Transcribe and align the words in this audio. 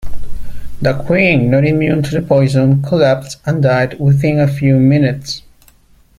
The 0.81 0.95
queen 1.05 1.51
not 1.51 1.63
immune 1.63 2.01
to 2.01 2.09
the 2.09 2.21
poison 2.25 2.81
collapsed 2.81 3.37
and 3.45 3.61
died 3.61 3.99
within 3.99 4.39
a 4.39 4.47
few 4.47 4.79
minutes. 4.79 5.43